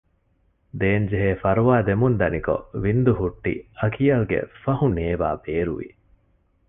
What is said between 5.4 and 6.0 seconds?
ބޭރުވި